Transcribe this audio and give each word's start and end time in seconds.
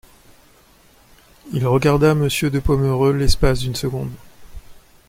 Il 1.53 1.63
regarda 1.67 2.15
Monsieur 2.15 2.49
de 2.49 2.57
Pomereux 2.57 3.13
l'espace 3.15 3.59
d'une 3.59 3.75
seconde. 3.75 4.09